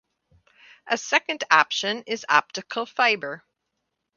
A 0.87 0.97
second 0.97 1.43
option 1.51 2.01
is 2.07 2.25
optical 2.27 2.87
fiber. 2.87 3.45